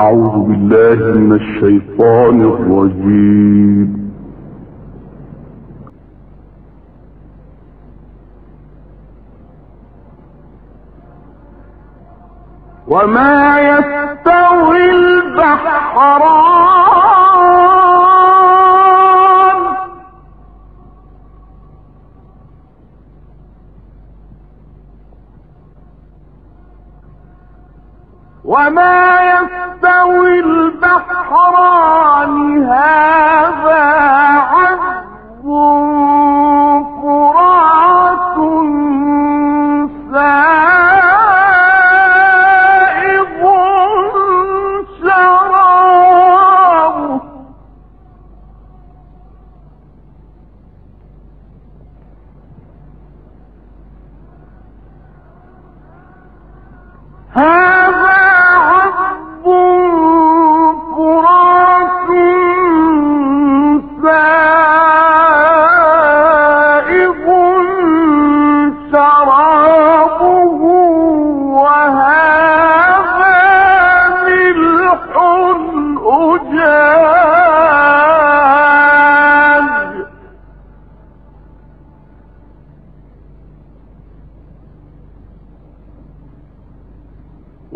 [0.00, 4.10] أعوذ بالله من الشيطان الرجيم.
[12.88, 14.90] وما يستوي
[18.10, 19.60] البحران
[28.44, 29.59] وما يستوي
[30.44, 32.32] البحران
[32.64, 33.19] هذا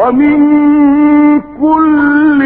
[0.00, 0.40] ومن
[1.40, 2.40] كل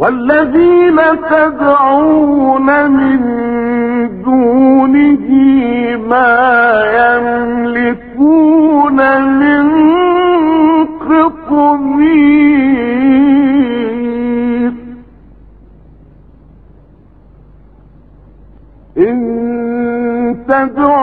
[0.01, 0.99] والذين
[1.31, 3.21] تدعون من
[4.23, 5.29] دونه
[6.09, 6.37] ما
[7.01, 9.65] يملكون من
[11.11, 12.31] قطمير.
[18.99, 19.17] إن
[20.49, 21.00] تدعوهم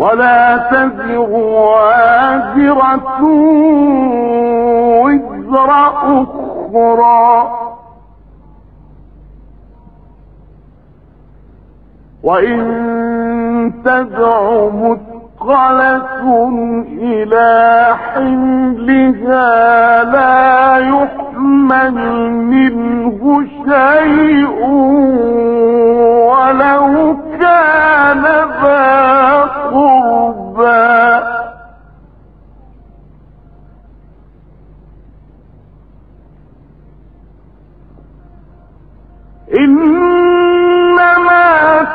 [0.00, 3.22] ولا تزر وازرة
[5.04, 5.70] وزر
[6.04, 7.50] أخرى.
[12.22, 16.48] وإن تدع مثقلة
[16.92, 21.98] إلى حملها لا يحمل
[39.58, 41.48] إنما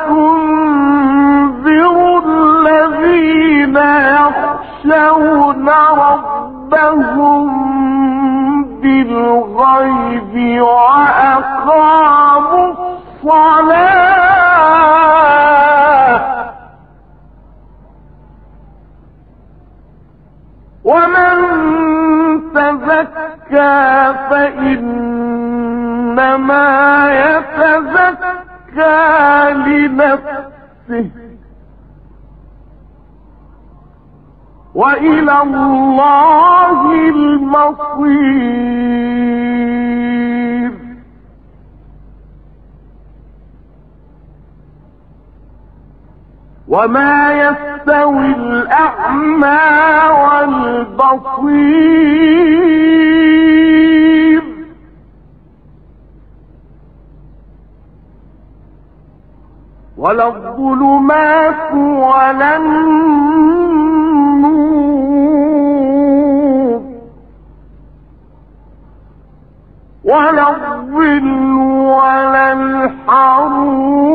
[0.08, 5.68] تنذر الذين يخشون
[5.98, 7.46] ربهم
[8.80, 12.16] بالغيب وأقاموا
[12.72, 13.96] الصلاة.
[20.84, 21.36] ومن
[22.54, 23.76] تزكى
[26.16, 28.80] فإنما يتزكى
[29.52, 31.10] لنفسه
[34.74, 38.36] وإلى الله المصير.
[46.68, 49.58] وما يستوي الأعمى
[50.24, 51.86] والبصير.
[60.06, 63.56] ولا الظلمات ولا النور
[70.04, 71.26] ولا الظل
[71.98, 74.06] ولا الحرور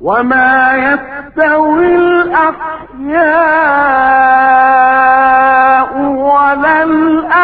[0.00, 2.76] وما يستوي الأحياء
[6.00, 7.35] ولا الأموات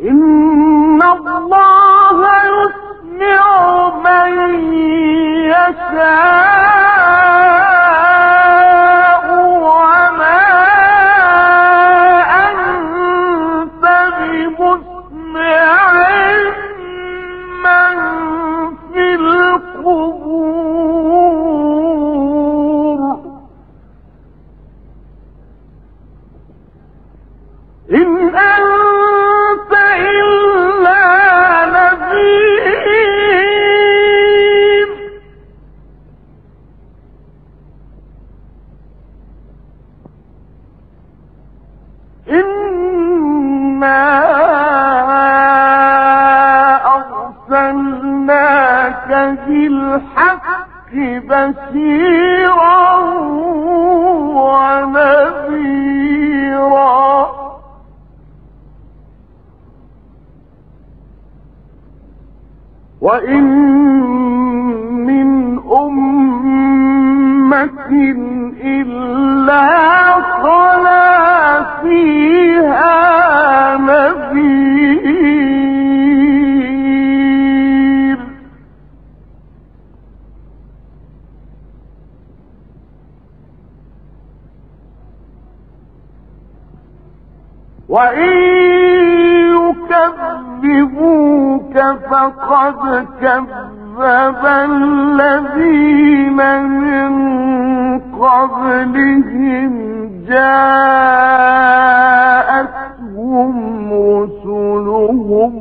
[0.00, 1.67] إن الله
[55.48, 55.88] ونذيرا.
[63.00, 63.67] وإن
[87.88, 88.32] وإن
[90.62, 91.76] يكذبوك
[92.10, 97.10] فقد كذب الذين من
[98.00, 99.72] قبلهم
[100.28, 101.12] جاءتهم
[103.92, 105.52] رسلهم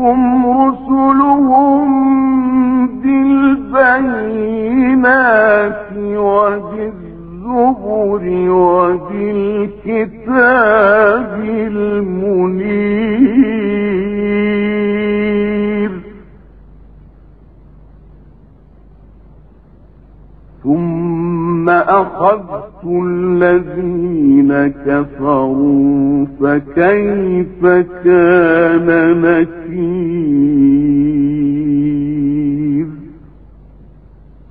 [0.00, 0.49] جاءتهم
[21.70, 24.52] أخذت الذين
[24.86, 27.66] كفروا فكيف
[28.04, 28.88] كان
[29.22, 30.40] نكير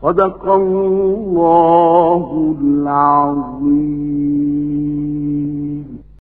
[0.01, 2.25] صدق الله
[2.61, 4.38] العظيم.